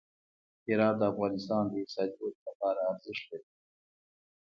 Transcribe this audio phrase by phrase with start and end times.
[0.67, 3.49] هرات د افغانستان د اقتصادي ودې لپاره ارزښت لري.